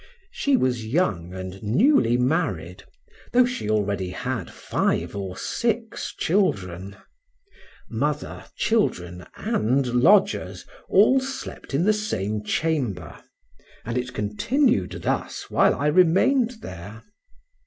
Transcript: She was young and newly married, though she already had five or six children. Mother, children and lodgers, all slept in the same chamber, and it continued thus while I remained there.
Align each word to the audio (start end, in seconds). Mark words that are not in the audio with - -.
She 0.31 0.57
was 0.57 0.83
young 0.87 1.31
and 1.31 1.61
newly 1.61 2.17
married, 2.17 2.85
though 3.33 3.45
she 3.45 3.69
already 3.69 4.09
had 4.09 4.49
five 4.51 5.15
or 5.15 5.37
six 5.37 6.15
children. 6.15 6.95
Mother, 7.87 8.45
children 8.57 9.27
and 9.35 9.85
lodgers, 10.01 10.65
all 10.89 11.19
slept 11.19 11.75
in 11.75 11.83
the 11.83 11.93
same 11.93 12.43
chamber, 12.43 13.15
and 13.85 13.95
it 13.95 14.11
continued 14.15 15.03
thus 15.03 15.51
while 15.51 15.75
I 15.75 15.85
remained 15.85 16.61
there. 16.63 17.03